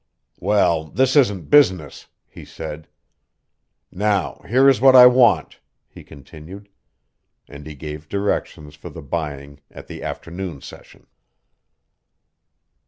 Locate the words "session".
10.61-11.05